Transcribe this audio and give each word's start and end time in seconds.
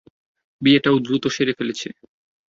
বিয়েটাও 0.61 0.95
বেশ 0.95 1.03
দ্রুতই 1.05 1.31
সেরে 1.35 1.53
ফেলেছে! 1.59 1.87